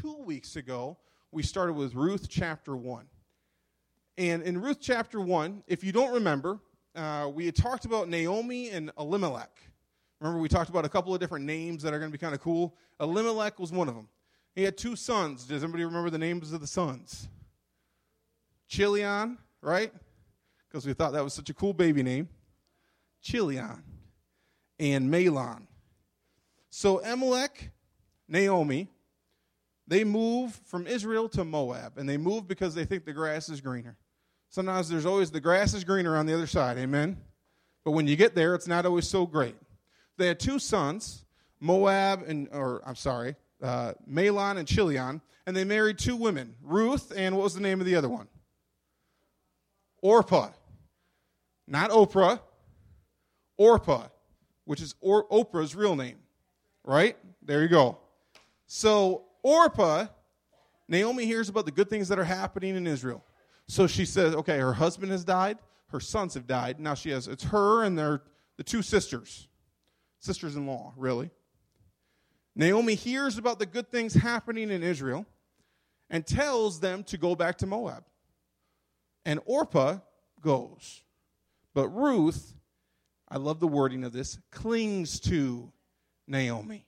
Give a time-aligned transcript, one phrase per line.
[0.00, 0.98] two weeks ago,
[1.32, 3.06] we started with Ruth chapter 1.
[4.18, 6.60] And in Ruth chapter 1, if you don't remember,
[6.94, 9.50] uh, we had talked about Naomi and Elimelech.
[10.20, 12.34] Remember, we talked about a couple of different names that are going to be kind
[12.34, 12.76] of cool.
[13.00, 14.08] Elimelech was one of them.
[14.54, 15.44] He had two sons.
[15.44, 17.28] Does anybody remember the names of the sons?
[18.68, 19.92] Chilion, right?
[20.68, 22.28] Because we thought that was such a cool baby name.
[23.20, 23.82] Chilion
[24.78, 25.66] and Mahlon.
[26.70, 27.70] So Elimelech,
[28.28, 28.88] Naomi,
[29.86, 33.60] they move from Israel to Moab, and they move because they think the grass is
[33.60, 33.96] greener.
[34.48, 37.18] Sometimes there's always the grass is greener on the other side, amen?
[37.84, 39.56] But when you get there, it's not always so great.
[40.16, 41.24] They had two sons,
[41.60, 47.12] Moab and, or I'm sorry, uh, Mahlon and Chilion, and they married two women, Ruth
[47.16, 48.28] and what was the name of the other one?
[50.02, 50.50] Orpah.
[51.68, 52.40] Not Oprah,
[53.56, 54.06] Orpah,
[54.64, 56.18] which is or- Oprah's real name,
[56.84, 57.16] right?
[57.42, 57.98] There you go.
[58.66, 60.08] So, Orpah,
[60.88, 63.24] Naomi hears about the good things that are happening in Israel.
[63.68, 65.58] So she says, okay, her husband has died,
[65.90, 66.80] her sons have died.
[66.80, 68.22] Now she has, it's her and their,
[68.56, 69.46] the two sisters,
[70.18, 71.30] sisters in law, really.
[72.56, 75.24] Naomi hears about the good things happening in Israel
[76.10, 78.02] and tells them to go back to Moab.
[79.24, 79.98] And Orpah
[80.40, 81.02] goes.
[81.72, 82.56] But Ruth,
[83.28, 85.70] I love the wording of this, clings to
[86.26, 86.84] Naomi.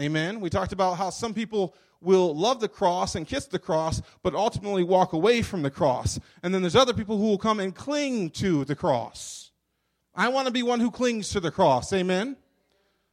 [0.00, 0.40] Amen.
[0.40, 4.34] We talked about how some people will love the cross and kiss the cross, but
[4.34, 6.18] ultimately walk away from the cross.
[6.42, 9.50] And then there's other people who will come and cling to the cross.
[10.14, 11.92] I want to be one who clings to the cross.
[11.92, 12.36] Amen.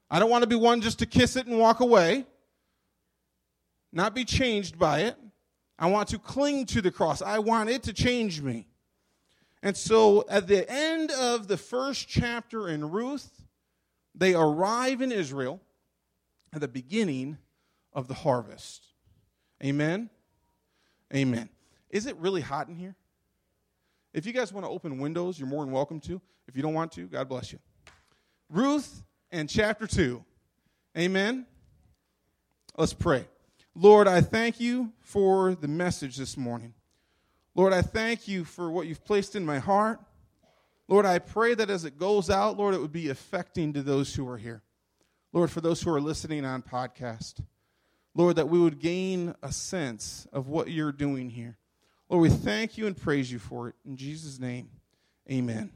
[0.10, 2.26] I don't want to be one just to kiss it and walk away,
[3.92, 5.16] not be changed by it.
[5.78, 7.22] I want to cling to the cross.
[7.22, 8.68] I want it to change me.
[9.62, 13.44] And so at the end of the first chapter in Ruth,
[14.16, 15.62] they arrive in Israel
[16.54, 17.38] at the beginning
[17.94, 18.86] of the harvest.
[19.64, 20.10] Amen?
[21.14, 21.50] Amen.
[21.90, 22.96] Is it really hot in here?
[24.14, 26.22] If you guys want to open windows, you're more than welcome to.
[26.48, 27.60] If you don't want to, God bless you.
[28.50, 30.24] Ruth and chapter 2.
[30.98, 31.46] Amen.
[32.78, 33.26] Let's pray.
[33.76, 36.74] Lord, I thank you for the message this morning.
[37.54, 40.00] Lord, I thank you for what you've placed in my heart.
[40.88, 44.14] Lord, I pray that as it goes out, Lord, it would be affecting to those
[44.14, 44.62] who are here.
[45.38, 47.44] Lord, for those who are listening on podcast.
[48.16, 51.60] Lord, that we would gain a sense of what you're doing here.
[52.10, 53.76] Lord, we thank you and praise you for it.
[53.86, 54.72] In Jesus' name,
[55.30, 55.70] amen.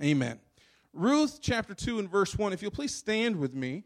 [0.00, 0.38] Amen.
[0.92, 2.52] Ruth chapter 2 and verse 1.
[2.52, 3.82] If you'll please stand with me.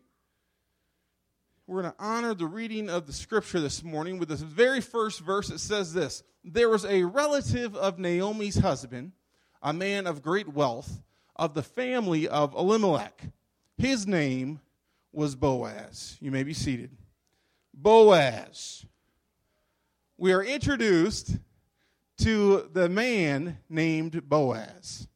[1.66, 5.20] We're going to honor the reading of the scripture this morning with this very first
[5.20, 5.48] verse.
[5.48, 9.12] It says this There was a relative of Naomi's husband,
[9.62, 11.00] a man of great wealth,
[11.36, 13.30] of the family of Elimelech.
[13.78, 14.60] His name
[15.12, 16.16] was Boaz.
[16.20, 16.90] You may be seated.
[17.72, 18.84] Boaz.
[20.16, 21.36] We are introduced
[22.18, 25.06] to the man named Boaz.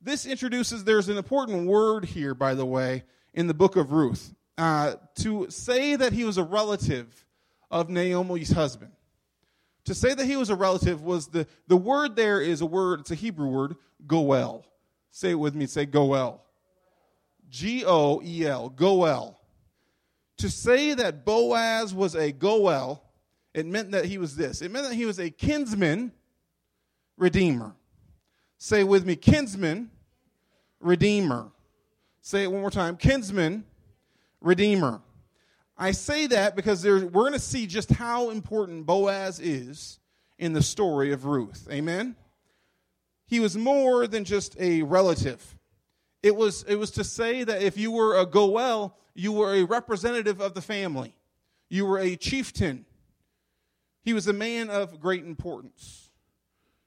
[0.00, 3.02] This introduces, there's an important word here, by the way,
[3.32, 4.32] in the book of Ruth.
[4.56, 7.26] Uh, to say that he was a relative
[7.68, 8.92] of Naomi's husband.
[9.86, 13.00] To say that he was a relative was the, the word there is a word,
[13.00, 13.74] it's a Hebrew word,
[14.06, 14.64] goel.
[15.10, 16.43] Say it with me, say goel.
[17.54, 19.40] G O E L, goel.
[20.38, 23.04] To say that Boaz was a goel,
[23.54, 24.60] it meant that he was this.
[24.60, 26.10] It meant that he was a kinsman
[27.16, 27.76] redeemer.
[28.58, 29.92] Say with me, kinsman
[30.80, 31.52] redeemer.
[32.22, 33.64] Say it one more time kinsman,
[34.40, 35.00] redeemer.
[35.78, 40.00] I say that because we're going to see just how important Boaz is
[40.40, 41.68] in the story of Ruth.
[41.70, 42.16] Amen?
[43.26, 45.53] He was more than just a relative.
[46.24, 49.64] It was, it was to say that if you were a Goel, you were a
[49.64, 51.14] representative of the family,
[51.68, 52.86] you were a chieftain.
[54.00, 56.08] He was a man of great importance.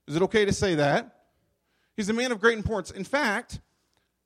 [0.08, 1.26] Is it okay to say that?
[1.96, 2.90] He's a man of great importance.
[2.90, 3.60] In fact,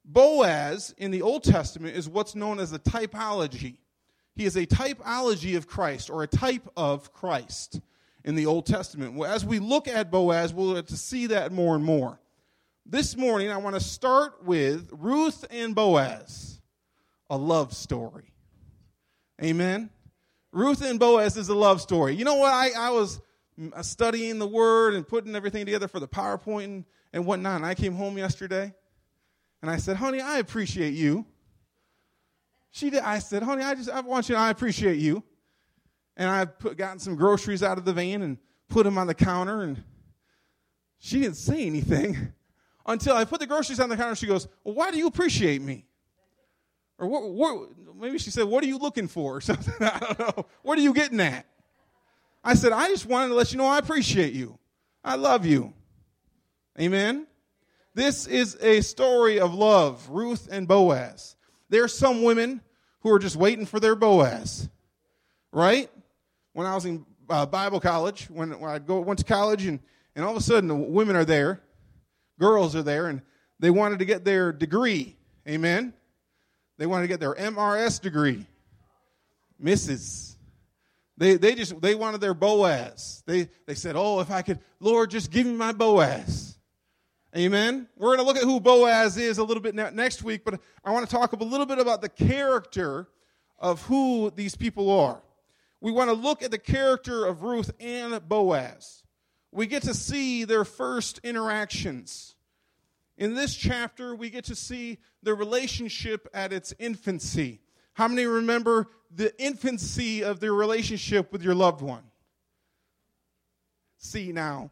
[0.06, 3.76] Boaz in the Old Testament is what's known as a typology.
[4.34, 7.82] He is a typology of Christ or a type of Christ
[8.24, 9.16] in the Old Testament.
[9.16, 12.22] Well, as we look at Boaz, we'll get to see that more and more.
[12.86, 16.60] This morning, I want to start with Ruth and Boaz,
[17.30, 18.34] a love story.
[19.42, 19.90] Amen.
[20.52, 22.16] Ruth and Boaz is a love story.
[22.16, 22.52] You know what?
[22.52, 23.22] I, I was
[23.82, 27.58] studying the word and putting everything together for the PowerPoint and, and whatnot.
[27.58, 28.74] And I came home yesterday
[29.62, 31.26] and I said, honey, I appreciate you.
[32.72, 33.02] She did.
[33.02, 34.36] I said, honey, I just I want you.
[34.36, 35.24] To, I appreciate you.
[36.18, 38.38] And I put gotten some groceries out of the van and
[38.70, 39.62] put them on the counter.
[39.62, 39.84] And
[41.00, 42.34] she didn't say anything
[42.92, 44.16] until I put the groceries on the counter.
[44.16, 45.86] She goes, well, why do you appreciate me?
[47.02, 49.38] Or what, what, maybe she said, What are you looking for?
[49.38, 49.74] Or something.
[49.82, 50.46] I don't know.
[50.62, 51.48] What are you getting at?
[52.44, 54.58] I said, I just wanted to let you know I appreciate you.
[55.04, 55.74] I love you.
[56.80, 57.28] Amen.
[57.94, 61.36] This is a story of love, Ruth and Boaz.
[61.70, 62.62] There are some women
[63.02, 64.70] who are just waiting for their Boaz,
[65.52, 65.90] right?
[66.54, 69.80] When I was in uh, Bible college, when, when I go went to college, and,
[70.16, 71.62] and all of a sudden the women are there,
[72.42, 73.22] girls are there, and
[73.60, 75.16] they wanted to get their degree.
[75.48, 75.94] Amen.
[76.78, 78.46] They wanted to get their MRS degree.
[79.64, 80.36] Mrs.
[81.18, 83.22] They, they just they wanted their Boaz.
[83.28, 86.58] They they said, "Oh, if I could, Lord, just give me my Boaz."
[87.38, 87.88] Amen.
[87.96, 90.92] We're going to look at who Boaz is a little bit next week, but I
[90.92, 93.08] want to talk a little bit about the character
[93.58, 95.22] of who these people are.
[95.80, 99.01] We want to look at the character of Ruth and Boaz.
[99.52, 102.36] We get to see their first interactions.
[103.18, 107.62] In this chapter, we get to see the relationship at its infancy.
[107.94, 112.04] How many remember the infancy of their relationship with your loved one?
[113.98, 114.72] See, now,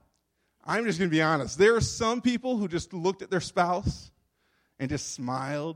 [0.65, 1.57] I'm just going to be honest.
[1.57, 4.11] There are some people who just looked at their spouse
[4.79, 5.75] and just smiled.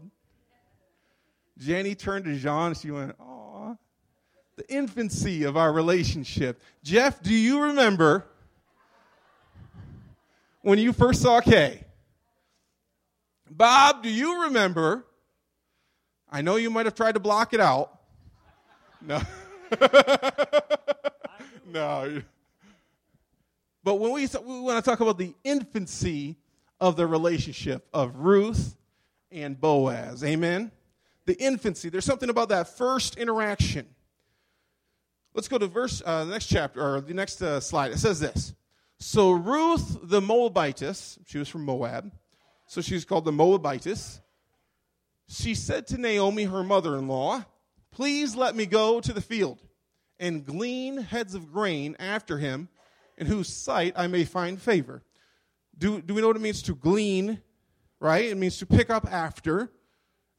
[1.57, 2.67] Jenny turned to Jean.
[2.67, 3.75] And she went, "Aw."
[4.55, 6.61] The infancy of our relationship.
[6.83, 8.25] Jeff, do you remember
[10.63, 11.83] when you first saw Kay?
[13.51, 15.05] Bob, do you remember?
[16.31, 17.99] I know you might have tried to block it out.
[18.99, 19.21] No.
[21.67, 22.21] no.
[23.83, 26.37] But when we, we want to talk about the infancy
[26.79, 28.75] of the relationship of Ruth
[29.31, 30.71] and Boaz, amen?
[31.25, 33.85] The infancy, there's something about that first interaction.
[35.33, 37.91] Let's go to verse, uh, the next chapter, or the next uh, slide.
[37.91, 38.53] It says this.
[39.05, 42.09] So Ruth the Moabitess, she was from Moab,
[42.67, 44.21] so she's called the Moabitess.
[45.27, 47.43] She said to Naomi, her mother in law,
[47.91, 49.59] Please let me go to the field
[50.21, 52.69] and glean heads of grain after him
[53.17, 55.03] in whose sight I may find favor.
[55.77, 57.41] Do, do we know what it means to glean?
[57.99, 58.29] Right?
[58.29, 59.69] It means to pick up after.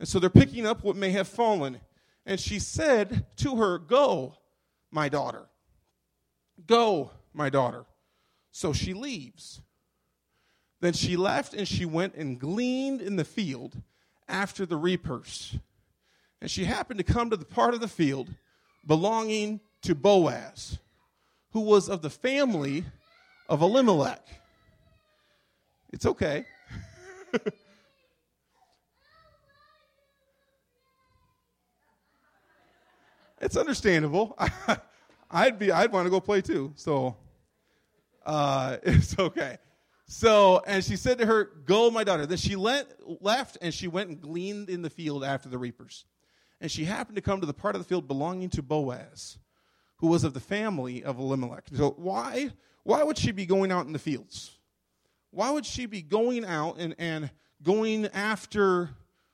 [0.00, 1.80] And so they're picking up what may have fallen.
[2.24, 4.36] And she said to her, Go,
[4.90, 5.50] my daughter.
[6.66, 7.84] Go, my daughter.
[8.56, 9.60] So she leaves.
[10.80, 13.82] Then she left and she went and gleaned in the field
[14.28, 15.58] after the reapers.
[16.40, 18.32] And she happened to come to the part of the field
[18.86, 20.78] belonging to Boaz
[21.50, 22.84] who was of the family
[23.48, 24.24] of Elimelech.
[25.92, 26.44] It's okay.
[33.40, 34.38] it's understandable.
[35.30, 36.72] I'd be I'd want to go play too.
[36.76, 37.16] So
[38.24, 39.58] uh, it's okay.
[40.06, 42.88] So and she said to her, "Go, my daughter." Then she let,
[43.22, 46.04] left and she went and gleaned in the field after the reapers.
[46.60, 49.38] And she happened to come to the part of the field belonging to Boaz
[50.04, 51.64] who was of the family of Elimelech.
[51.74, 52.50] So why,
[52.82, 54.58] why would she be going out in the fields?
[55.30, 57.30] Why would she be going out and, and
[57.62, 58.90] going after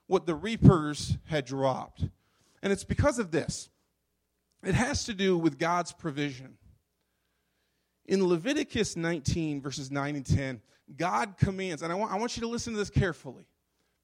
[0.07, 2.05] what the reapers had dropped?
[2.63, 3.69] And it's because of this.
[4.63, 6.57] It has to do with God's provision.
[8.11, 10.61] In Leviticus 19, verses 9 and 10,
[10.97, 13.47] God commands, and I want, I want you to listen to this carefully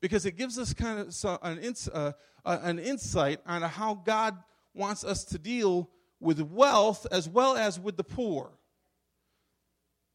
[0.00, 2.12] because it gives us kind of an, ins, uh,
[2.44, 4.38] uh, an insight on how God
[4.74, 8.52] wants us to deal with wealth as well as with the poor.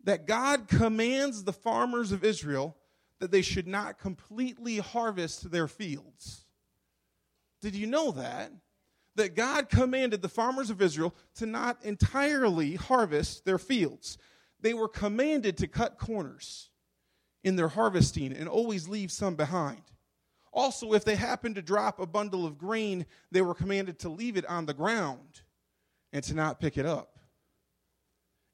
[0.06, 2.78] That God commands the farmers of Israel
[3.20, 6.46] that they should not completely harvest their fields.
[7.62, 8.54] Did you know that?
[9.16, 14.18] That God commanded the farmers of Israel to not entirely harvest their fields.
[14.62, 16.70] They were commanded to cut corners
[17.44, 19.82] in their harvesting and always leave some behind.
[20.54, 24.38] Also, if they happened to drop a bundle of grain, they were commanded to leave
[24.38, 25.42] it on the ground
[26.12, 27.18] and to not pick it up.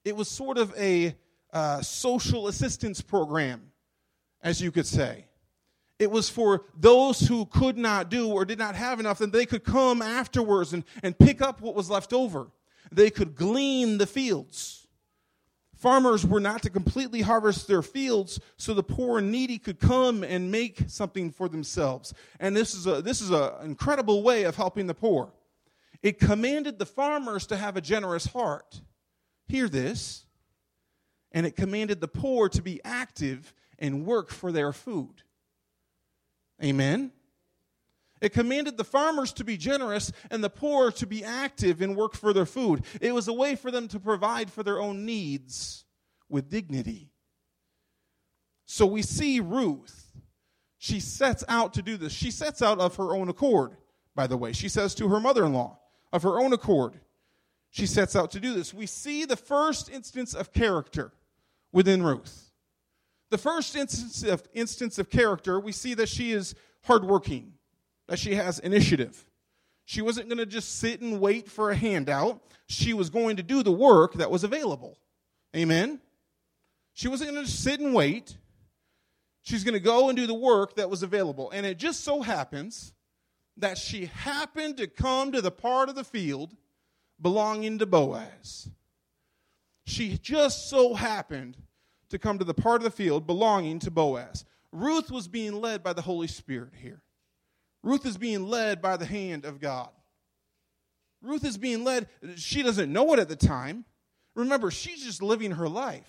[0.05, 1.15] It was sort of a
[1.51, 3.71] uh, social assistance program,
[4.41, 5.26] as you could say.
[5.99, 9.45] It was for those who could not do or did not have enough, that they
[9.45, 12.51] could come afterwards and, and pick up what was left over.
[12.91, 14.87] They could glean the fields.
[15.75, 20.23] Farmers were not to completely harvest their fields so the poor and needy could come
[20.23, 22.13] and make something for themselves.
[22.39, 25.31] And this is a this is an incredible way of helping the poor.
[26.01, 28.81] It commanded the farmers to have a generous heart.
[29.47, 30.25] Hear this.
[31.31, 35.21] And it commanded the poor to be active and work for their food.
[36.63, 37.11] Amen.
[38.19, 42.15] It commanded the farmers to be generous and the poor to be active and work
[42.15, 42.83] for their food.
[42.99, 45.85] It was a way for them to provide for their own needs
[46.27, 47.11] with dignity.
[48.65, 50.11] So we see Ruth.
[50.79, 52.11] She sets out to do this.
[52.11, 53.77] She sets out of her own accord.
[54.15, 54.51] by the way.
[54.51, 55.79] She says to her mother in law,
[56.11, 56.99] of her own accord,
[57.69, 58.73] she sets out to do this.
[58.73, 61.13] We see the first instance of character
[61.71, 62.46] within Ruth.
[63.29, 67.53] The first instance of, instance of character, we see that she is hardworking,
[68.07, 69.25] that she has initiative.
[69.85, 72.41] She wasn't going to just sit and wait for a handout.
[72.67, 74.97] She was going to do the work that was available.
[75.55, 75.99] Amen?
[76.93, 78.37] She wasn't going to sit and wait.
[79.43, 81.51] She's going to go and do the work that was available.
[81.51, 82.93] And it just so happens
[83.57, 86.55] that she happened to come to the part of the field
[87.21, 88.69] belonging to Boaz.
[89.85, 91.57] She just so happened
[92.09, 94.45] to come to the part of the field belonging to Boaz.
[94.71, 97.01] Ruth was being led by the Holy Spirit here.
[97.83, 99.89] Ruth is being led by the hand of God.
[101.21, 103.85] Ruth is being led, she doesn't know it at the time.
[104.35, 106.05] Remember, she's just living her life.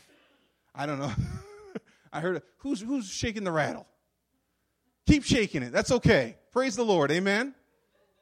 [0.75, 1.13] I don't know.
[2.13, 3.87] I heard who's who's shaking the rattle?
[5.07, 5.73] Keep shaking it.
[5.73, 6.37] That's okay.
[6.53, 7.11] Praise the Lord.
[7.11, 7.55] Amen.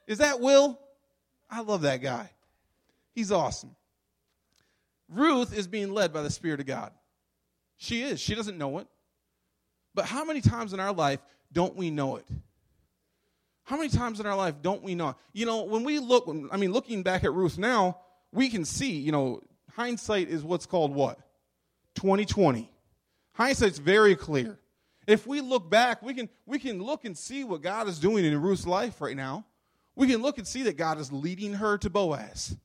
[0.06, 0.78] Is that Will?
[1.50, 2.30] I love that guy.
[3.12, 3.74] He's awesome.
[5.08, 6.92] Ruth is being led by the Spirit of God.
[7.76, 8.20] She is.
[8.20, 8.86] She doesn't know it.
[9.94, 11.20] But how many times in our life
[11.52, 12.26] don't we know it?
[13.64, 15.10] How many times in our life don't we know?
[15.10, 15.16] It?
[15.32, 17.98] You know, when we look, I mean, looking back at Ruth now,
[18.32, 19.40] we can see, you know,
[19.72, 21.18] hindsight is what's called what?
[21.96, 22.70] 2020.
[23.32, 24.58] Hindsight's very clear.
[25.06, 28.24] If we look back, we can, we can look and see what God is doing
[28.24, 29.44] in Ruth's life right now.
[29.94, 32.56] We can look and see that God is leading her to Boaz.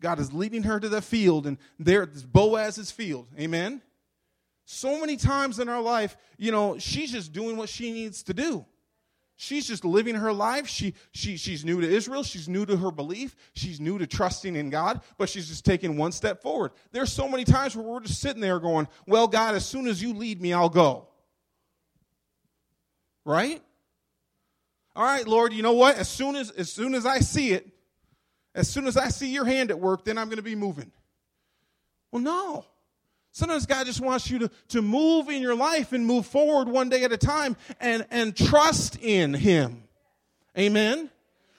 [0.00, 3.28] God is leading her to the field, and there it's Boaz's field.
[3.38, 3.82] Amen?
[4.72, 8.32] So many times in our life, you know, she's just doing what she needs to
[8.32, 8.64] do.
[9.34, 10.68] She's just living her life.
[10.68, 12.22] She, she, she's new to Israel.
[12.22, 13.34] She's new to her belief.
[13.52, 16.70] She's new to trusting in God, but she's just taking one step forward.
[16.92, 20.00] There's so many times where we're just sitting there going, Well, God, as soon as
[20.00, 21.08] you lead me, I'll go.
[23.24, 23.60] Right?
[24.94, 25.96] All right, Lord, you know what?
[25.96, 27.68] As soon as as soon as I see it,
[28.54, 30.92] as soon as I see your hand at work, then I'm going to be moving.
[32.12, 32.66] Well, no.
[33.32, 36.88] Sometimes God just wants you to, to move in your life and move forward one
[36.88, 39.84] day at a time and, and trust in Him.
[40.58, 41.10] Amen.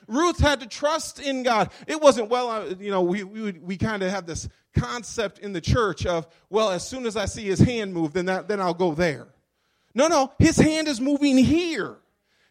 [0.07, 1.71] Ruth had to trust in God.
[1.87, 5.61] It wasn't, well, you know, we, we, we kind of have this concept in the
[5.61, 8.73] church of, well, as soon as I see his hand move, then, that, then I'll
[8.73, 9.27] go there.
[9.93, 11.97] No, no, his hand is moving here.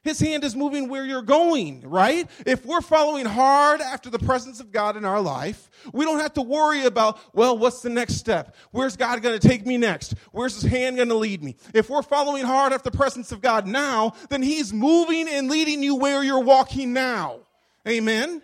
[0.03, 2.29] His hand is moving where you're going, right?
[2.47, 6.33] If we're following hard after the presence of God in our life, we don't have
[6.35, 8.57] to worry about, well, what's the next step?
[8.71, 10.15] Where's God going to take me next?
[10.33, 11.57] Where's his hand going to lead me?
[11.75, 15.83] If we're following hard after the presence of God now, then he's moving and leading
[15.83, 17.41] you where you're walking now.
[17.87, 18.41] Amen.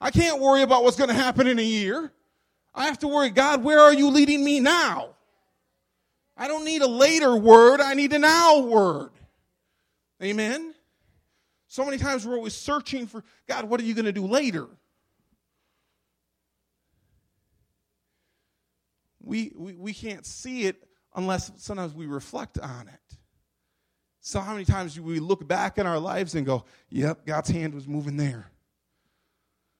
[0.00, 2.12] I can't worry about what's going to happen in a year.
[2.72, 5.08] I have to worry, God, where are you leading me now?
[6.36, 9.10] I don't need a later word, I need a now word.
[10.22, 10.74] Amen?
[11.68, 14.66] So many times we're always searching for, God, what are you going to do later?
[19.22, 23.16] We, we, we can't see it unless sometimes we reflect on it.
[24.20, 27.48] So, how many times do we look back in our lives and go, yep, God's
[27.48, 28.50] hand was moving there?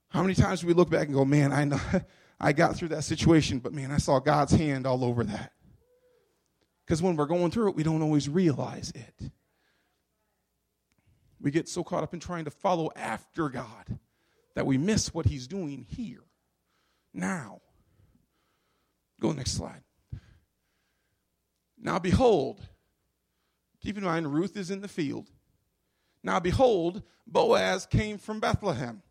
[0.08, 1.80] How many times do we look back and go, man, I know
[2.40, 5.52] I got through that situation, but man, I saw God's hand all over that.
[6.84, 9.30] Because when we're going through it, we don't always realize it.
[11.40, 13.98] We get so caught up in trying to follow after God
[14.54, 16.24] that we miss what He's doing here,
[17.12, 17.60] now.
[19.20, 19.82] Go next slide.
[21.78, 22.60] Now, behold,
[23.80, 25.30] keep in mind, Ruth is in the field.
[26.22, 29.02] Now, behold, Boaz came from Bethlehem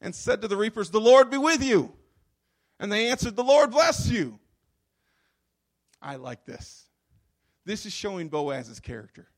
[0.00, 1.92] and said to the reapers, The Lord be with you.
[2.78, 4.38] And they answered, The Lord bless you.
[6.02, 6.84] I like this.
[7.64, 9.28] This is showing Boaz's character.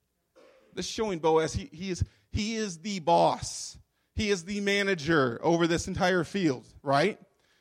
[0.75, 3.79] This is showing Boaz he, he is he is the boss.
[4.15, 7.19] He is the manager over this entire field, right?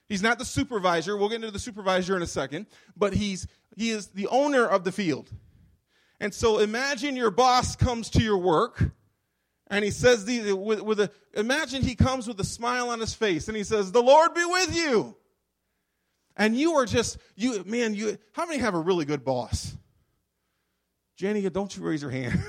[0.07, 1.15] He's not the supervisor.
[1.17, 4.83] We'll get into the supervisor in a second, but he's he is the owner of
[4.83, 5.29] the field.
[6.19, 8.91] And so imagine your boss comes to your work
[9.69, 13.13] and he says these with, with a imagine he comes with a smile on his
[13.13, 15.15] face and he says, "The Lord be with you."
[16.36, 19.75] And you are just you man, you how many have a really good boss?
[21.17, 22.41] Jenny, don't you raise your hand.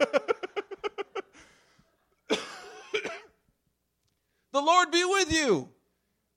[4.52, 5.68] The Lord be with you.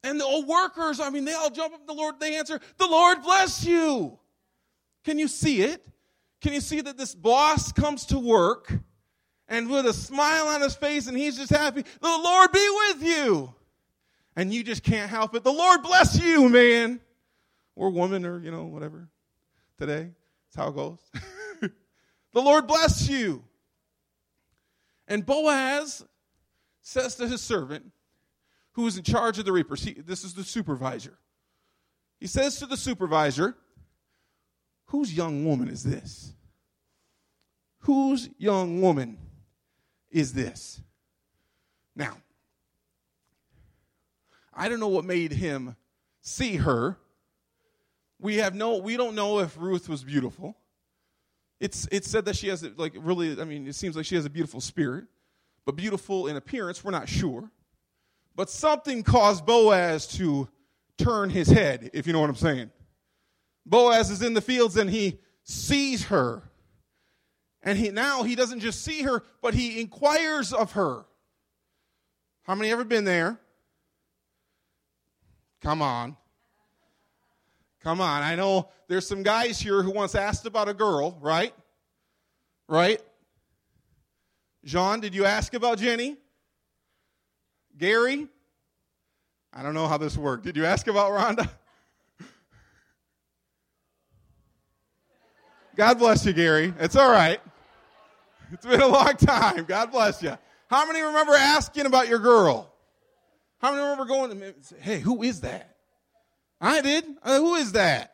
[0.04, 2.88] And the old workers, I mean, they all jump up, the Lord, they answer, The
[2.88, 4.20] Lord bless you.
[5.04, 5.86] Can you see it?
[6.42, 8.74] Can you see that this boss comes to work
[9.48, 13.04] and with a smile on his face and he's just happy, The Lord be with
[13.04, 13.54] you.
[14.36, 15.44] And you just can't help it.
[15.44, 17.00] The Lord bless you, man.
[17.76, 19.08] Or woman, or, you know, whatever.
[19.78, 20.10] Today,
[20.48, 21.00] that's how it goes.
[21.62, 23.44] the Lord bless you.
[25.08, 26.04] And Boaz
[26.82, 27.93] says to his servant,
[28.74, 31.18] who is in charge of the reapers, he, this is the supervisor.
[32.20, 33.56] He says to the supervisor,
[34.88, 36.34] Whose young woman is this?
[37.80, 39.18] Whose young woman
[40.12, 40.82] is this?
[41.96, 42.18] Now,
[44.54, 45.76] I don't know what made him
[46.22, 46.98] see her.
[48.20, 50.56] We have no we don't know if Ruth was beautiful.
[51.60, 54.26] It's it's said that she has like really I mean it seems like she has
[54.26, 55.06] a beautiful spirit,
[55.66, 57.52] but beautiful in appearance, we're not sure.
[58.36, 60.48] But something caused Boaz to
[60.98, 62.72] turn his head, if you know what I'm saying.
[63.66, 66.44] Boaz is in the fields and he sees her.
[67.62, 71.06] And he now he doesn't just see her, but he inquires of her.
[72.44, 73.40] How many ever been there?
[75.62, 76.18] Come on.
[77.82, 78.22] Come on.
[78.22, 81.54] I know there's some guys here who once asked about a girl, right?
[82.68, 83.02] Right?
[84.66, 86.18] Jean, did you ask about Jenny?
[87.78, 88.28] Gary?
[89.54, 90.44] I don't know how this worked.
[90.46, 91.50] Did you ask about Rhonda?
[95.76, 96.74] God bless you, Gary.
[96.80, 97.40] It's all right.
[98.52, 99.66] It's been a long time.
[99.66, 100.38] God bless you.
[100.70, 102.72] How many remember asking about your girl?
[103.60, 105.78] How many remember going to say, hey, who is that?
[106.62, 107.06] I did.
[107.24, 108.14] Uh, who is that?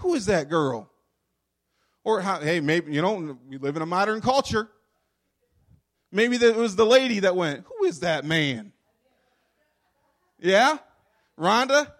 [0.00, 0.90] Who is that girl?
[2.04, 4.68] Or how, hey, maybe, you know, we live in a modern culture.
[6.16, 8.72] Maybe it was the lady that went, who is that man?
[10.38, 10.78] Yeah?
[11.38, 11.92] Rhonda?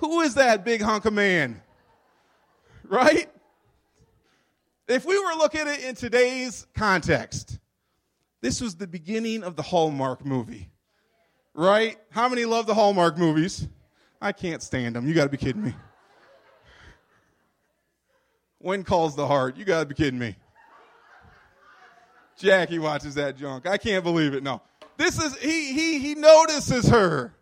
[0.00, 1.62] Who is that big hunk of man?
[2.84, 3.30] Right?
[4.86, 7.58] If we were looking at it in today's context,
[8.42, 10.68] this was the beginning of the Hallmark movie.
[11.54, 11.96] Right?
[12.10, 13.66] How many love the Hallmark movies?
[14.20, 15.08] I can't stand them.
[15.08, 15.74] You got to be kidding me.
[18.58, 19.56] When calls the heart?
[19.56, 20.36] You got to be kidding me.
[22.38, 23.66] Jackie watches that junk.
[23.66, 24.42] I can't believe it.
[24.42, 24.60] No.
[24.96, 27.34] This is he he he notices her.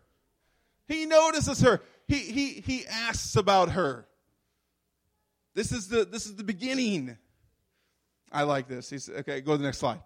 [0.87, 1.81] He notices her.
[2.07, 4.05] He he he asks about her.
[5.53, 7.17] This is the this is the beginning.
[8.31, 8.89] I like this.
[8.89, 10.01] He's okay, go to the next slide.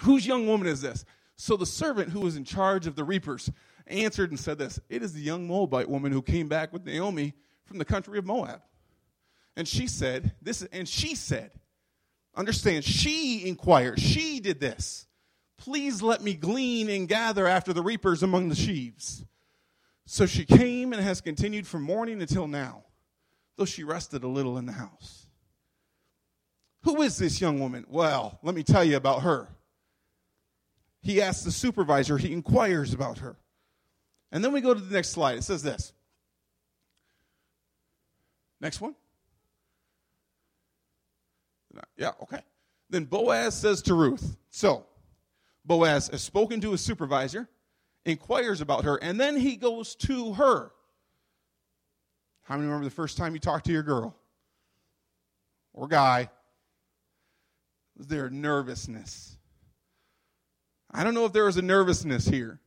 [0.00, 1.04] Whose young woman is this?
[1.36, 3.50] So the servant who was in charge of the reapers
[3.86, 7.34] answered and said this It is the young Moabite woman who came back with Naomi
[7.64, 8.62] from the country of Moab.
[9.56, 11.52] And she said, This and she said,
[12.34, 15.06] Understand, she inquired, she did this.
[15.58, 19.24] Please let me glean and gather after the reapers among the sheaves.
[20.06, 22.84] So she came and has continued from morning until now,
[23.56, 25.26] though she rested a little in the house.
[26.82, 27.86] Who is this young woman?
[27.88, 29.48] Well, let me tell you about her.
[31.00, 33.36] He asks the supervisor, he inquires about her.
[34.32, 35.36] And then we go to the next slide.
[35.36, 35.92] It says this.
[38.60, 38.94] Next one.
[41.96, 42.40] Yeah, okay.
[42.90, 44.86] Then Boaz says to Ruth, So,
[45.64, 47.48] Boaz has spoken to his supervisor,
[48.04, 50.72] inquires about her, and then he goes to her.
[52.42, 54.16] How many remember the first time you talked to your girl
[55.72, 56.28] or guy?
[57.96, 59.36] Was there nervousness?
[60.90, 62.60] I don't know if there was a nervousness here,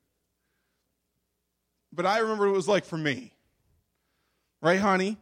[1.92, 3.34] but I remember what it was like for me.
[4.62, 5.18] Right, honey?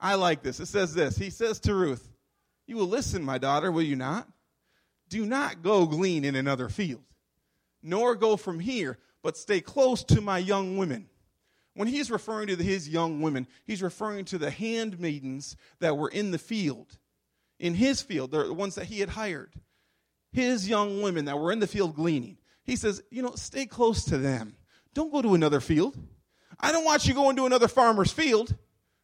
[0.00, 0.60] I like this.
[0.60, 1.16] It says this.
[1.16, 2.08] He says to Ruth,
[2.66, 4.28] You will listen, my daughter, will you not?
[5.08, 7.04] Do not go glean in another field,
[7.82, 11.08] nor go from here, but stay close to my young women.
[11.74, 16.32] When he's referring to his young women, he's referring to the handmaidens that were in
[16.32, 16.98] the field,
[17.58, 19.52] in his field, the ones that he had hired.
[20.32, 22.36] His young women that were in the field gleaning.
[22.64, 24.56] He says, You know, stay close to them.
[24.92, 25.96] Don't go to another field.
[26.60, 28.54] I don't want you going to another farmer's field,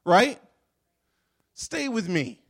[0.05, 0.39] right?
[1.55, 2.41] Stay with me.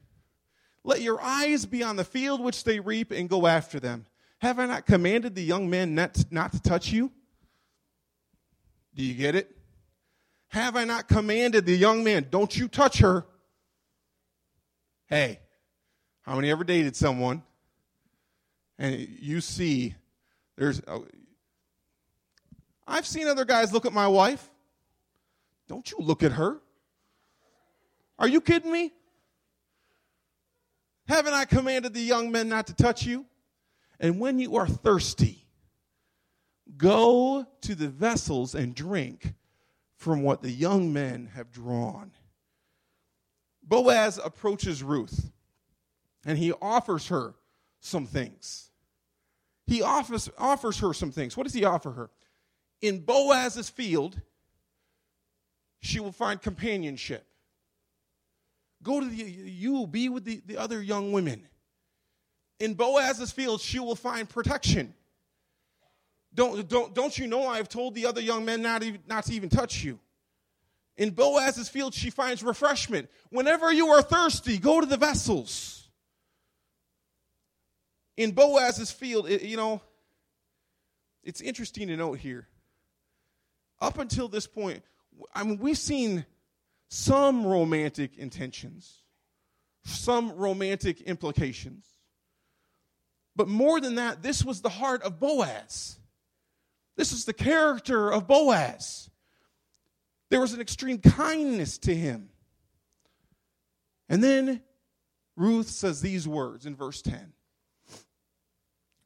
[0.82, 4.06] Let your eyes be on the field which they reap and go after them.
[4.38, 7.10] Have I not commanded the young men not to, not to touch you?
[8.94, 9.56] Do you get it?
[10.48, 13.24] Have I not commanded the young man, don't you touch her?
[15.06, 15.40] Hey,
[16.22, 17.42] how many ever dated someone
[18.78, 19.94] and you see
[20.56, 20.80] there's.
[20.86, 21.06] Oh,
[22.86, 24.50] I've seen other guys look at my wife.
[25.68, 26.60] Don't you look at her.
[28.18, 28.92] Are you kidding me?
[31.06, 33.26] Haven't I commanded the young men not to touch you?
[34.00, 35.46] And when you are thirsty,
[36.76, 39.34] go to the vessels and drink
[39.96, 42.12] from what the young men have drawn.
[43.62, 45.30] Boaz approaches Ruth
[46.24, 47.34] and he offers her
[47.80, 48.70] some things.
[49.66, 51.36] He offers, offers her some things.
[51.36, 52.10] What does he offer her?
[52.82, 54.20] In Boaz's field,
[55.80, 57.26] she will find companionship.
[58.84, 61.48] Go to the, you, be with the, the other young women.
[62.60, 64.94] In Boaz's field, she will find protection.
[66.34, 69.32] Don't, don't, don't you know I've told the other young men not, even, not to
[69.32, 69.98] even touch you?
[70.96, 73.08] In Boaz's field, she finds refreshment.
[73.30, 75.88] Whenever you are thirsty, go to the vessels.
[78.16, 79.80] In Boaz's field, it, you know,
[81.24, 82.46] it's interesting to note here.
[83.80, 84.82] Up until this point,
[85.34, 86.26] I mean, we've seen
[86.88, 89.02] some romantic intentions,
[89.84, 91.86] some romantic implications.
[93.36, 95.98] But more than that, this was the heart of Boaz.
[96.96, 99.10] This is the character of Boaz.
[100.30, 102.30] There was an extreme kindness to him.
[104.08, 104.62] And then
[105.36, 107.32] Ruth says these words in verse 10.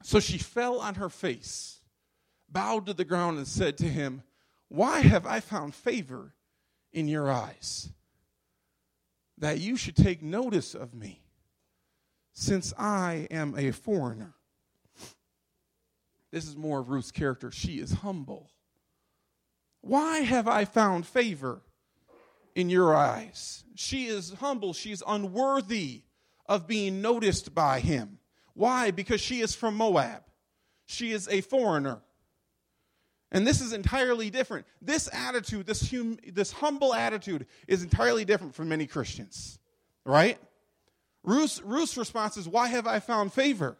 [0.03, 1.81] So she fell on her face,
[2.49, 4.23] bowed to the ground, and said to him,
[4.69, 6.35] Why have I found favor
[6.93, 7.91] in your eyes
[9.39, 11.23] that you should take notice of me,
[12.33, 14.35] since I am a foreigner?
[16.31, 17.51] This is more of Ruth's character.
[17.51, 18.51] She is humble.
[19.81, 21.63] Why have I found favor
[22.55, 23.65] in your eyes?
[23.77, 24.73] She is humble.
[24.73, 26.03] She's unworthy
[26.47, 28.19] of being noticed by him.
[28.55, 28.91] Why?
[28.91, 30.23] Because she is from Moab.
[30.85, 32.01] She is a foreigner.
[33.31, 34.67] And this is entirely different.
[34.81, 39.59] This attitude, this, hum, this humble attitude, is entirely different from many Christians,
[40.05, 40.39] right?
[41.23, 43.77] Ruth's, Ruth's response is, Why have I found favor?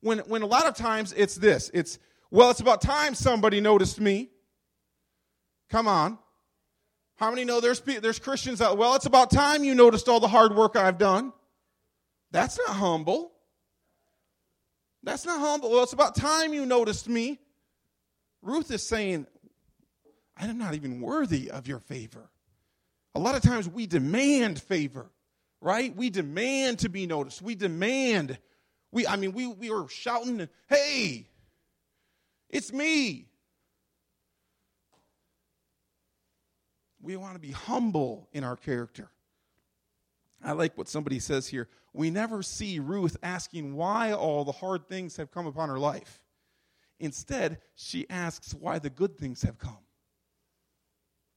[0.00, 1.98] When, when a lot of times it's this it's,
[2.30, 4.30] well, it's about time somebody noticed me.
[5.70, 6.18] Come on.
[7.16, 10.28] How many know there's, there's Christians that, well, it's about time you noticed all the
[10.28, 11.32] hard work I've done?
[12.30, 13.32] That's not humble.
[15.02, 15.70] That's not humble.
[15.70, 17.40] Well, it's about time you noticed me.
[18.42, 19.26] Ruth is saying,
[20.36, 22.30] I am not even worthy of your favor.
[23.14, 25.10] A lot of times we demand favor,
[25.60, 25.94] right?
[25.94, 27.42] We demand to be noticed.
[27.42, 28.38] We demand
[28.90, 31.28] we, I mean, we, we are shouting, hey,
[32.48, 33.26] it's me.
[37.00, 39.10] We want to be humble in our character.
[40.42, 41.68] I like what somebody says here.
[41.92, 46.20] We never see Ruth asking why all the hard things have come upon her life.
[47.00, 49.78] Instead, she asks why the good things have come.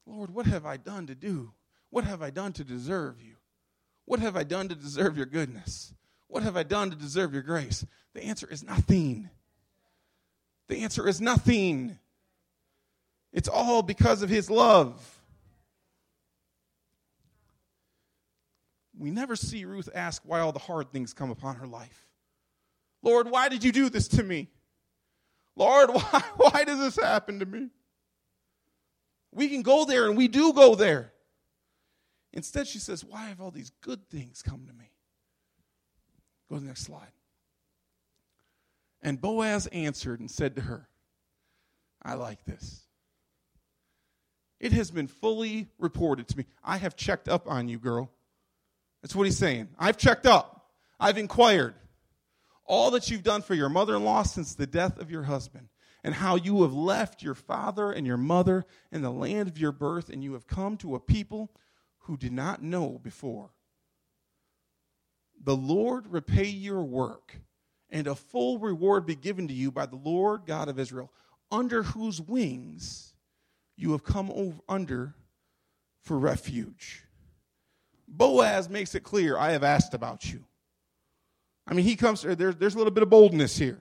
[0.06, 1.52] Lord, what have I done to do?
[1.90, 3.36] What have I done to deserve you?
[4.04, 5.94] What have I done to deserve your goodness?
[6.26, 7.84] What have I done to deserve your grace?
[8.14, 9.30] The answer is nothing.
[10.68, 11.98] The answer is nothing.
[13.32, 15.20] It's all because of his love.
[18.98, 22.06] We never see Ruth ask why all the hard things come upon her life.
[23.02, 24.48] Lord, why did you do this to me?
[25.56, 27.68] Lord, why, why does this happen to me?
[29.32, 31.12] We can go there, and we do go there.
[32.32, 34.90] Instead, she says, Why have all these good things come to me?
[36.48, 37.12] Go to the next slide.
[39.02, 40.88] And Boaz answered and said to her,
[42.02, 42.82] I like this.
[44.60, 46.46] It has been fully reported to me.
[46.62, 48.10] I have checked up on you, girl.
[49.02, 49.68] That's what he's saying.
[49.78, 50.70] I've checked up.
[51.00, 51.74] I've inquired.
[52.64, 55.68] All that you've done for your mother in law since the death of your husband,
[56.04, 59.72] and how you have left your father and your mother in the land of your
[59.72, 61.50] birth, and you have come to a people
[62.00, 63.50] who did not know before.
[65.44, 67.36] The Lord repay your work,
[67.90, 71.12] and a full reward be given to you by the Lord God of Israel,
[71.50, 73.14] under whose wings
[73.76, 75.14] you have come over under
[76.00, 77.04] for refuge.
[78.08, 80.44] Boaz makes it clear I have asked about you.
[81.66, 83.80] I mean, he comes, there's, there's a little bit of boldness here.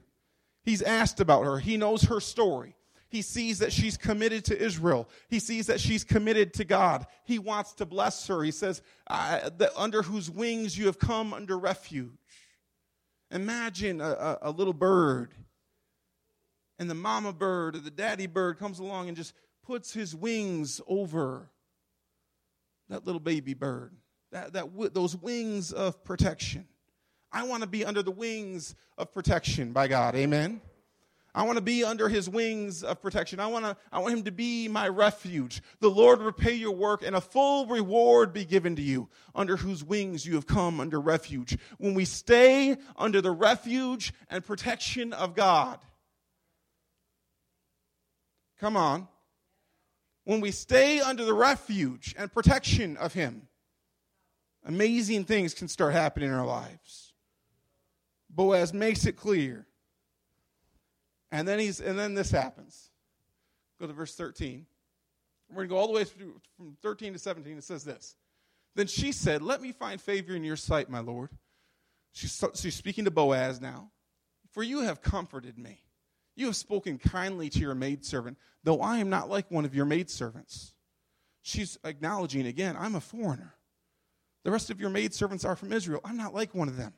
[0.63, 2.75] He's asked about her, he knows her story.
[3.09, 5.09] He sees that she's committed to Israel.
[5.27, 7.05] He sees that she's committed to God.
[7.25, 8.41] He wants to bless her.
[8.41, 12.11] He says, that under whose wings you have come under refuge.
[13.29, 15.33] Imagine a, a, a little bird,
[16.79, 20.79] and the mama bird or the daddy bird comes along and just puts his wings
[20.87, 21.49] over
[22.89, 23.93] that little baby bird,
[24.31, 26.65] that, that, those wings of protection.
[27.31, 30.15] I want to be under the wings of protection by God.
[30.15, 30.61] Amen.
[31.33, 33.39] I want to be under his wings of protection.
[33.39, 35.61] I want, to, I want him to be my refuge.
[35.79, 39.81] The Lord repay your work and a full reward be given to you, under whose
[39.81, 41.57] wings you have come under refuge.
[41.77, 45.79] When we stay under the refuge and protection of God,
[48.59, 49.07] come on.
[50.25, 53.47] When we stay under the refuge and protection of him,
[54.65, 57.10] amazing things can start happening in our lives.
[58.33, 59.67] Boaz makes it clear
[61.31, 62.89] and then he's and then this happens.
[63.79, 64.65] Go to verse 13.
[65.49, 67.57] We're going to go all the way through, from 13 to 17.
[67.57, 68.15] It says this.
[68.75, 71.29] Then she said, Let me find favor in your sight, my Lord.
[72.13, 73.91] She's, she's speaking to Boaz now.
[74.51, 75.81] For you have comforted me.
[76.35, 79.85] You have spoken kindly to your maidservant, though I am not like one of your
[79.85, 80.73] maidservants.
[81.41, 83.55] She's acknowledging again, I'm a foreigner.
[84.43, 86.01] The rest of your maidservants are from Israel.
[86.03, 86.93] I'm not like one of them.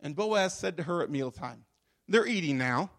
[0.00, 1.64] And Boaz said to her at mealtime,
[2.06, 2.90] They're eating now.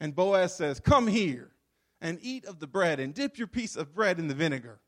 [0.00, 1.52] And Boaz says, Come here
[2.00, 4.80] and eat of the bread and dip your piece of bread in the vinegar.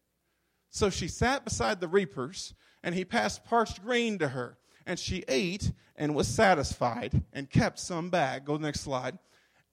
[0.70, 4.58] So she sat beside the reapers, and he passed parched grain to her.
[4.86, 8.44] And she ate and was satisfied and kept some back.
[8.44, 9.18] Go to the next slide.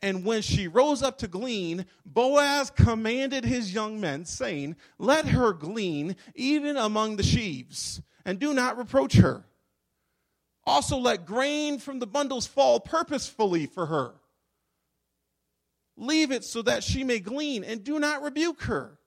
[0.02, 5.54] And when she rose up to glean, Boaz commanded his young men, saying, Let her
[5.54, 9.46] glean even among the sheaves, and do not reproach her.
[10.72, 14.14] Also, let grain from the bundles fall purposefully for her.
[15.98, 18.98] Leave it so that she may glean, and do not rebuke her.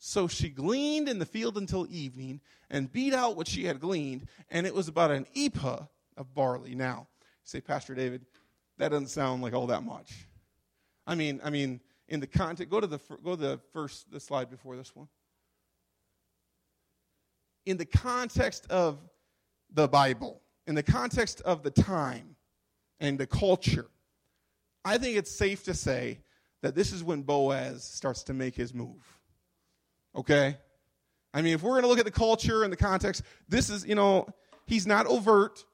[0.00, 4.26] So she gleaned in the field until evening, and beat out what she had gleaned,
[4.50, 5.84] and it was about an ephah
[6.16, 6.74] of barley.
[6.74, 7.06] Now,
[7.44, 8.26] say, Pastor David,
[8.78, 10.26] that doesn't sound like all that much.
[11.06, 14.18] I mean, I mean, in the context, go to the go to the first the
[14.18, 15.06] slide before this one.
[17.66, 18.98] In the context of
[19.72, 22.36] the Bible, in the context of the time
[23.00, 23.86] and the culture,
[24.84, 26.20] I think it's safe to say
[26.62, 29.02] that this is when Boaz starts to make his move.
[30.14, 30.56] Okay?
[31.34, 33.86] I mean, if we're going to look at the culture and the context, this is,
[33.86, 34.26] you know,
[34.66, 35.64] he's not overt.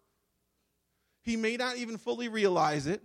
[1.22, 3.02] He may not even fully realize it.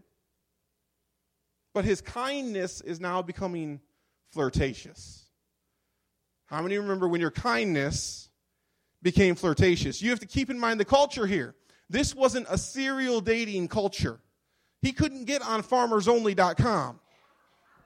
[1.73, 3.80] But his kindness is now becoming
[4.32, 5.26] flirtatious.
[6.47, 8.30] How many remember when your kindness
[9.04, 10.02] became flirtatious?
[10.02, 11.54] You have to keep in mind the culture here.
[11.89, 14.19] This wasn't a serial dating culture.
[14.82, 17.00] He couldn't get on farmersonly.com.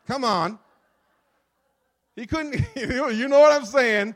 [0.07, 0.59] Come on.
[2.15, 4.15] He couldn't, you know what I'm saying.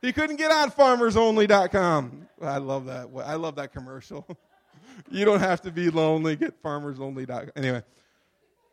[0.00, 2.28] He couldn't get on farmersonly.com.
[2.42, 3.08] I love that.
[3.24, 4.26] I love that commercial.
[5.10, 6.36] you don't have to be lonely.
[6.36, 7.50] Get farmersonly.com.
[7.56, 7.82] Anyway,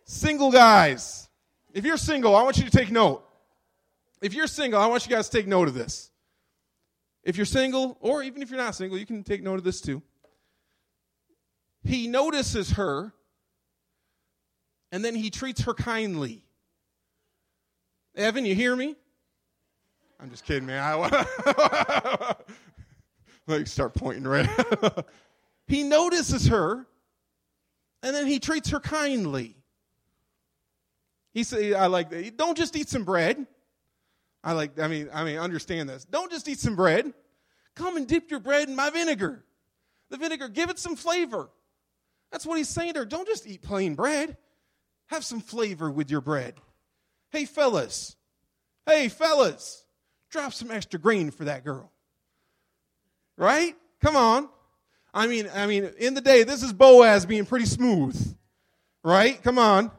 [0.05, 1.29] single guys,
[1.73, 3.23] if you're single, I want you to take note.
[4.21, 6.11] If you're single, I want you guys to take note of this.
[7.23, 9.81] If you're single, or even if you're not single, you can take note of this
[9.81, 10.01] too.
[11.83, 13.13] He notices her,
[14.91, 16.43] and then he treats her kindly.
[18.15, 18.95] Evan, you hear me?
[20.19, 20.83] I'm just kidding, man.
[20.83, 22.35] I
[23.47, 24.47] like start pointing right.
[25.67, 26.85] he notices her,
[28.03, 29.55] and then he treats her kindly.
[31.33, 32.37] He say, "I like.
[32.37, 33.47] Don't just eat some bread.
[34.43, 34.79] I like.
[34.79, 36.05] I mean, I mean, understand this.
[36.05, 37.11] Don't just eat some bread.
[37.73, 39.43] Come and dip your bread in my vinegar.
[40.09, 41.49] The vinegar, give it some flavor.
[42.31, 43.05] That's what he's saying there.
[43.05, 44.37] Don't just eat plain bread.
[45.07, 46.55] Have some flavor with your bread.
[47.29, 48.15] Hey, fellas.
[48.85, 49.85] Hey, fellas.
[50.29, 51.91] Drop some extra grain for that girl.
[53.37, 53.75] Right?
[54.01, 54.47] Come on.
[55.13, 58.35] I mean, I mean, in the day, this is Boaz being pretty smooth.
[59.03, 59.41] Right?
[59.43, 59.91] Come on.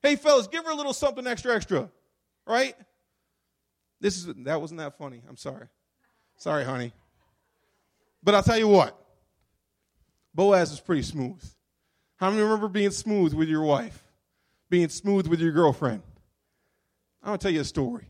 [0.00, 1.90] Hey, fellas, give her a little something extra, extra.
[2.46, 2.76] Right?
[4.00, 5.22] This is that wasn't that funny.
[5.28, 5.66] I'm sorry.
[6.36, 6.92] Sorry, honey.
[8.22, 8.98] But I'll tell you what.
[10.34, 11.42] Boaz is pretty smooth.
[12.16, 14.02] How many remember being smooth with your wife?
[14.70, 16.02] Being smooth with your girlfriend?
[17.22, 18.08] I'm going to tell you a story.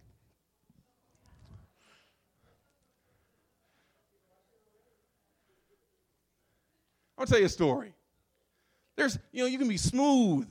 [7.19, 7.95] I'll tell you a story.
[8.97, 10.49] There's, you know, you can be smooth.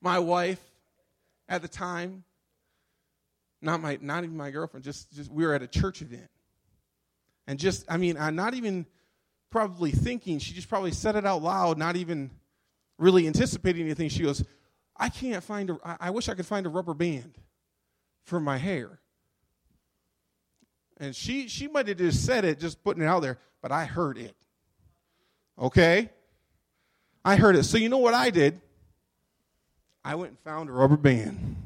[0.00, 0.60] My wife,
[1.48, 2.24] at the time,
[3.60, 6.28] not my, not even my girlfriend, just, just we were at a church event,
[7.48, 8.84] and just, I mean, I'm not even
[9.50, 10.38] probably thinking.
[10.38, 12.30] She just probably said it out loud, not even
[12.98, 14.10] really anticipating anything.
[14.10, 14.44] She goes,
[14.94, 17.38] I can't find a, I wish I could find a rubber band
[18.24, 19.00] for my hair.
[20.98, 23.86] And she, she might have just said it, just putting it out there, but I
[23.86, 24.36] heard it.
[25.58, 26.10] Okay?
[27.24, 27.64] I heard it.
[27.64, 28.60] So you know what I did?
[30.04, 31.56] I went and found a rubber band.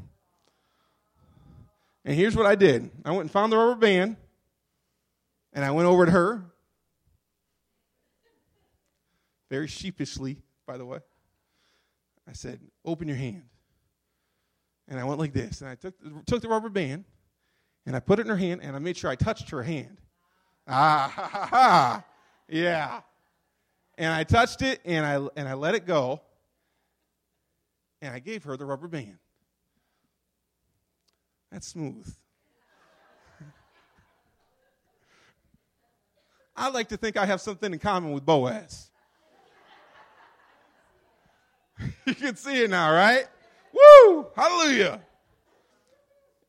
[2.05, 4.17] And here's what I did I went and found the rubber band,
[5.53, 6.45] and I went over to her,
[9.51, 10.99] very sheepishly, by the way.
[12.29, 13.43] I said, Open your hand.
[14.89, 15.61] And I went like this.
[15.61, 15.95] And I took,
[16.27, 17.05] took the rubber band
[17.87, 19.99] and I put it in her hand and I made sure I touched her hand.
[20.67, 22.05] Ah, ha, ha, ha.
[22.49, 23.01] Yeah.
[23.99, 26.21] And I touched it and I, and I let it go.
[28.01, 29.19] And I gave her the rubber band.
[31.51, 32.13] That's smooth.
[36.63, 38.89] I like to think I have something in common with Boaz.
[42.07, 43.27] you can see it now, right?
[43.75, 44.29] Woo!
[44.37, 45.01] Hallelujah.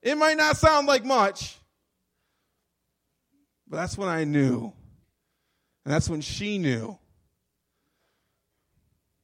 [0.04, 1.58] It might not sound like much,
[3.68, 4.72] But that's when I knew.
[5.84, 7.00] And that's when she knew.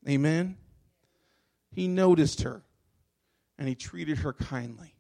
[0.08, 0.58] Amen.
[1.72, 2.64] He noticed her
[3.60, 4.96] and he treated her kindly.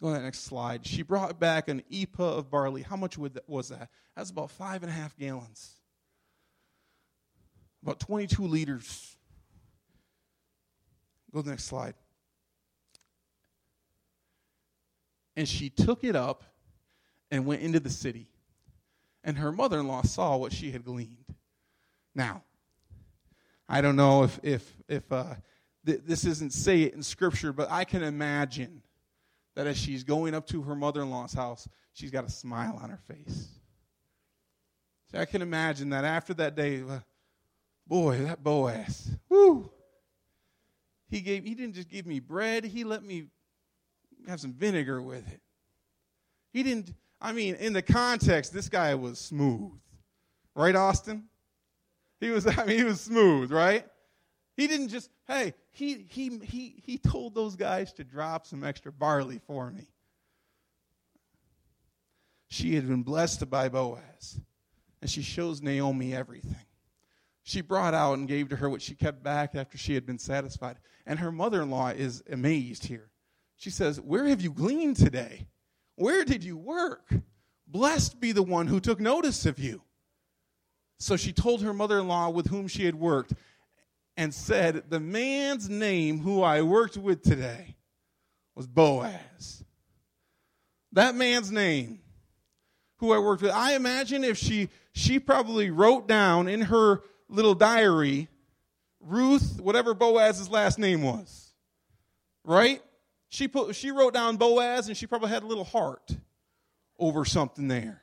[0.00, 0.86] Go to that next slide.
[0.86, 2.82] She brought back an ephah of barley.
[2.82, 3.88] How much was that?
[4.16, 5.74] That's about five and a half gallons.
[7.82, 9.16] About 22 liters.
[11.32, 11.94] Go to the next slide.
[15.36, 16.44] And she took it up
[17.30, 18.28] and went into the city.
[19.24, 21.34] And her mother in law saw what she had gleaned.
[22.14, 22.42] Now,
[23.68, 25.34] I don't know if, if, if uh,
[25.84, 28.82] th- this isn't say it in Scripture, but I can imagine
[29.58, 32.78] that as she's going up to her mother in law's house, she's got a smile
[32.80, 33.48] on her face.
[35.10, 37.00] So I can imagine that after that day, uh,
[37.84, 39.68] boy, that Boaz, whoo,
[41.08, 43.30] he gave he didn't just give me bread, he let me
[44.28, 45.40] have some vinegar with it.
[46.52, 49.72] He didn't I mean, in the context, this guy was smooth.
[50.54, 51.24] Right, Austin?
[52.20, 53.84] He was I mean, he was smooth, right?
[54.58, 58.92] He didn't just, hey, he he he he told those guys to drop some extra
[58.92, 59.88] barley for me.
[62.48, 64.38] She had been blessed to by Boaz,
[65.00, 66.66] and she shows Naomi everything
[67.48, 70.18] she brought out and gave to her what she kept back after she had been
[70.18, 70.76] satisfied.
[71.06, 73.08] And her mother in law is amazed here.
[73.56, 75.46] She says, Where have you gleaned today?
[75.94, 77.10] Where did you work?
[77.66, 79.80] Blessed be the one who took notice of you.
[80.98, 83.32] So she told her mother in law with whom she had worked
[84.18, 87.76] and said, The man's name who I worked with today
[88.54, 89.64] was Boaz.
[90.92, 92.00] That man's name
[92.96, 93.52] who I worked with.
[93.52, 98.28] I imagine if she she probably wrote down in her little diary
[99.00, 101.54] Ruth, whatever Boaz's last name was.
[102.44, 102.82] Right?
[103.28, 106.16] She put she wrote down Boaz and she probably had a little heart
[106.98, 108.02] over something there.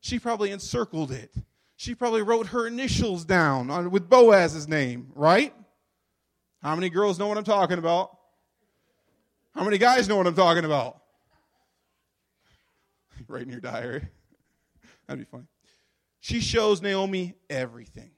[0.00, 1.32] She probably encircled it.
[1.82, 5.52] She probably wrote her initials down on, with Boaz's name, right?
[6.62, 8.16] How many girls know what I'm talking about?
[9.52, 11.02] How many guys know what I'm talking about?
[13.26, 14.06] Write in your diary.
[15.08, 15.48] That'd be fun.
[16.20, 18.12] She shows Naomi everything.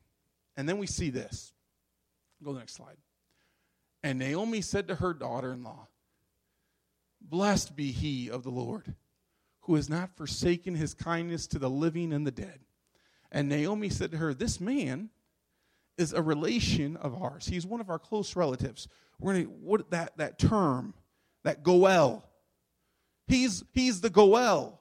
[0.58, 1.54] And then we see this.
[2.42, 2.98] Go to the next slide.
[4.02, 5.88] And Naomi said to her daughter in law,
[7.22, 8.94] Blessed be he of the Lord,
[9.60, 12.60] who has not forsaken his kindness to the living and the dead.
[13.34, 15.10] And Naomi said to her, This man
[15.98, 17.46] is a relation of ours.
[17.46, 18.88] He's one of our close relatives.
[19.18, 20.94] We're to, what that, that term,
[21.42, 22.24] that Goel.
[23.26, 24.80] He's, he's the Goel.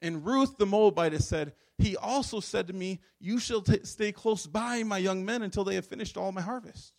[0.00, 4.46] And Ruth the Moabitess said, he also said to me, You shall t- stay close
[4.46, 6.92] by my young men until they have finished all my harvest.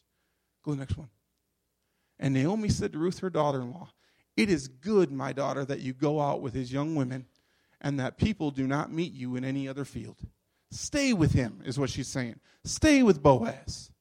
[0.63, 1.09] Go to the next one.
[2.19, 3.91] And Naomi said to Ruth, her daughter in law,
[4.35, 7.25] It is good, my daughter, that you go out with his young women
[7.85, 10.17] and that people do not meet you in any other field.
[10.71, 12.41] Stay with him, is what she's saying.
[12.65, 13.91] Stay with Boaz.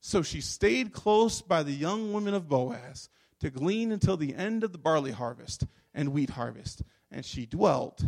[0.00, 3.08] So she stayed close by the young women of Boaz
[3.40, 8.04] to glean until the end of the barley harvest and wheat harvest, and she dwelt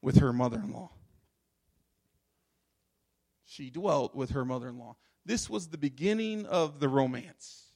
[0.00, 0.90] with her mother in law
[3.52, 4.96] she dwelt with her mother in law.
[5.26, 7.66] This was the beginning of the romance.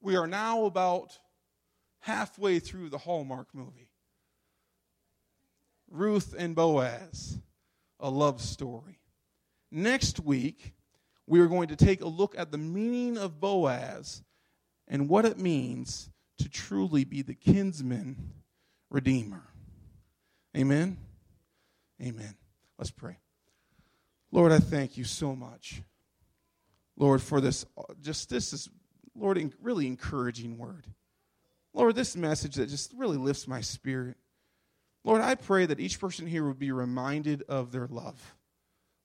[0.00, 1.18] We are now about
[2.00, 3.90] halfway through the Hallmark movie
[5.94, 7.38] Ruth and Boaz,
[8.00, 8.98] a love story.
[9.70, 10.74] Next week,
[11.24, 14.22] we are going to take a look at the meaning of Boaz
[14.88, 18.32] and what it means to truly be the kinsman
[18.90, 19.44] redeemer.
[20.56, 20.96] Amen?
[22.02, 22.34] Amen.
[22.76, 23.18] Let's pray.
[24.32, 25.80] Lord, I thank you so much.
[26.96, 27.64] Lord, for this,
[28.00, 28.68] just this is,
[29.16, 30.86] Lord, really encouraging word.
[31.72, 34.16] Lord, this message that just really lifts my spirit.
[35.04, 38.34] Lord, I pray that each person here would be reminded of their love.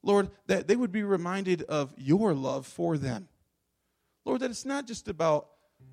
[0.02, 3.28] Lord, that they would be reminded of your love for them.
[4.26, 5.48] Lord, that it's not just about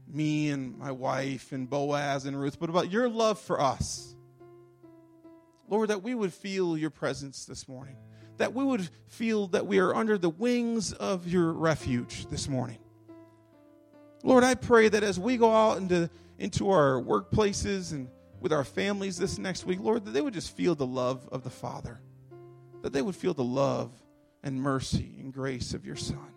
[0.06, 4.14] me and my wife and Boaz and Ruth, but about your love for us.
[5.68, 7.96] Lord, that we would feel your presence this morning
[8.38, 12.78] that we would feel that we are under the wings of your refuge this morning.
[14.22, 18.08] Lord, I pray that as we go out into, into our workplaces and
[18.40, 21.44] with our families this next week, Lord, that they would just feel the love of
[21.44, 22.00] the Father,
[22.82, 23.90] that they would feel the love
[24.42, 26.32] and mercy and grace of your Son.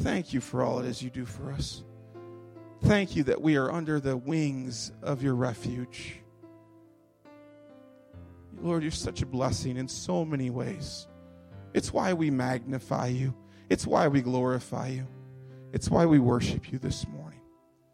[0.00, 1.84] Thank you for all it is you do for us.
[2.82, 6.20] Thank you that we are under the wings of your refuge.
[8.60, 11.06] Lord, you're such a blessing in so many ways.
[11.72, 13.34] It's why we magnify you,
[13.68, 15.06] it's why we glorify you,
[15.72, 17.40] it's why we worship you this morning.